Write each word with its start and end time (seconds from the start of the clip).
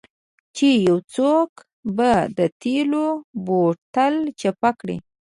چې 0.55 0.67
یو 0.87 0.97
څوک 1.15 1.49
به 1.97 2.11
د 2.37 2.39
تیلو 2.61 3.07
بوتل 3.45 4.15
چپه 4.39 4.71
کړي 4.79 4.97